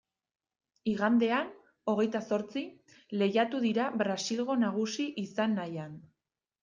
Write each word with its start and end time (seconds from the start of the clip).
Igandean, 0.91 1.51
hogeita 1.93 2.21
zortzi, 2.31 2.65
lehiatu 3.23 3.61
dira 3.67 3.89
Brasilgo 4.03 4.57
nagusi 4.67 5.07
izan 5.29 5.55
nahian. 5.61 5.95